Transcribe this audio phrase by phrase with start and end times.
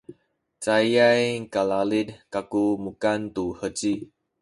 [0.63, 1.23] cayay
[1.53, 3.93] kalalid kaku mukan tu heci